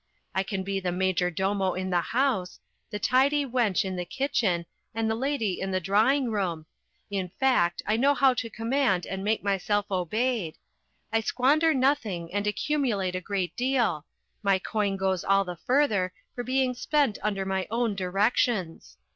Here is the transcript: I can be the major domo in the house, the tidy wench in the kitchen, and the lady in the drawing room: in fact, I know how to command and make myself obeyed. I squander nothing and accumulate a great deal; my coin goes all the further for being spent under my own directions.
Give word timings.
I 0.33 0.41
can 0.41 0.63
be 0.63 0.79
the 0.79 0.91
major 0.91 1.29
domo 1.29 1.73
in 1.73 1.91
the 1.91 2.01
house, 2.01 2.59
the 2.89 2.97
tidy 2.97 3.45
wench 3.45 3.85
in 3.85 3.95
the 3.97 4.03
kitchen, 4.03 4.65
and 4.95 5.07
the 5.07 5.13
lady 5.13 5.61
in 5.61 5.69
the 5.69 5.79
drawing 5.79 6.31
room: 6.31 6.65
in 7.11 7.29
fact, 7.29 7.83
I 7.85 7.97
know 7.97 8.15
how 8.15 8.33
to 8.33 8.49
command 8.49 9.05
and 9.05 9.23
make 9.23 9.43
myself 9.43 9.91
obeyed. 9.91 10.57
I 11.13 11.19
squander 11.19 11.71
nothing 11.75 12.33
and 12.33 12.47
accumulate 12.47 13.15
a 13.15 13.21
great 13.21 13.55
deal; 13.55 14.07
my 14.41 14.57
coin 14.57 14.97
goes 14.97 15.23
all 15.23 15.45
the 15.45 15.55
further 15.55 16.13
for 16.33 16.43
being 16.43 16.73
spent 16.73 17.19
under 17.21 17.45
my 17.45 17.67
own 17.69 17.93
directions. 17.93 18.97